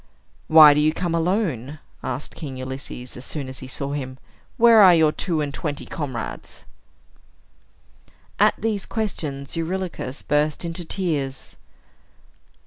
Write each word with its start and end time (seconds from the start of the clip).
"Why 0.47 0.73
do 0.73 0.79
you 0.79 0.93
come 0.93 1.13
alone?" 1.13 1.77
asked 2.01 2.33
King 2.33 2.57
Ulysses, 2.57 3.15
as 3.15 3.23
soon 3.23 3.47
as 3.47 3.59
he 3.59 3.67
saw 3.67 3.91
him. 3.91 4.17
"Where 4.57 4.79
are 4.81 4.95
your 4.95 5.11
two 5.11 5.41
and 5.41 5.53
twenty 5.53 5.85
comrades?" 5.85 6.65
At 8.39 8.55
these 8.57 8.87
questions, 8.87 9.55
Eurylochus 9.55 10.23
burst 10.23 10.65
into 10.65 10.85
tears. 10.85 11.55